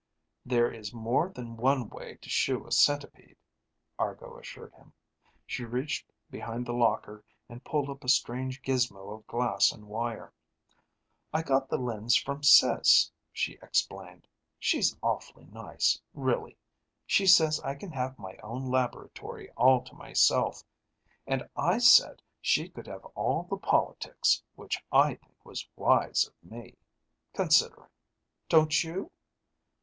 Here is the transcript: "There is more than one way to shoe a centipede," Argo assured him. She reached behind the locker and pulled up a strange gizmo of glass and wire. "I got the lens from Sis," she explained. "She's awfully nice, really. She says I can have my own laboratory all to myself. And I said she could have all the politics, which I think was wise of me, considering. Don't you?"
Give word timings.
"There 0.43 0.71
is 0.73 0.95
more 0.95 1.29
than 1.29 1.55
one 1.57 1.87
way 1.87 2.15
to 2.23 2.27
shoe 2.27 2.65
a 2.65 2.71
centipede," 2.71 3.37
Argo 3.99 4.35
assured 4.39 4.73
him. 4.73 4.93
She 5.45 5.63
reached 5.63 6.11
behind 6.31 6.65
the 6.65 6.73
locker 6.73 7.23
and 7.47 7.63
pulled 7.63 7.87
up 7.87 8.03
a 8.03 8.09
strange 8.09 8.63
gizmo 8.63 9.11
of 9.13 9.27
glass 9.27 9.71
and 9.71 9.85
wire. 9.87 10.33
"I 11.31 11.43
got 11.43 11.69
the 11.69 11.77
lens 11.77 12.15
from 12.15 12.41
Sis," 12.41 13.11
she 13.31 13.59
explained. 13.61 14.27
"She's 14.57 14.97
awfully 15.03 15.45
nice, 15.45 16.01
really. 16.15 16.57
She 17.05 17.27
says 17.27 17.59
I 17.63 17.75
can 17.75 17.91
have 17.91 18.17
my 18.17 18.37
own 18.37 18.65
laboratory 18.71 19.51
all 19.51 19.83
to 19.83 19.93
myself. 19.93 20.63
And 21.27 21.47
I 21.55 21.77
said 21.77 22.23
she 22.41 22.69
could 22.69 22.87
have 22.87 23.05
all 23.13 23.43
the 23.43 23.55
politics, 23.57 24.41
which 24.55 24.83
I 24.91 25.13
think 25.13 25.45
was 25.45 25.69
wise 25.75 26.25
of 26.27 26.33
me, 26.51 26.73
considering. 27.35 27.91
Don't 28.49 28.83
you?" 28.83 29.11